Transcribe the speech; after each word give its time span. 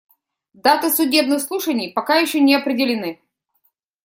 Даты 0.55 0.89
судебных 0.89 1.43
слушаний 1.43 1.91
пока 1.93 2.15
еще 2.15 2.39
не 2.39 2.55
определены. 2.55 3.21